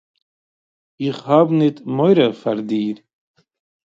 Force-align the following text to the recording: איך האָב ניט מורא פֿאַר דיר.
איך 1.03 1.17
האָב 1.31 1.49
ניט 1.57 1.77
מורא 1.95 2.27
פֿאַר 2.41 2.59
דיר. 2.69 2.97